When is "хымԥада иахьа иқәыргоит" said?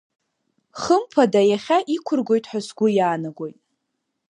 0.81-2.45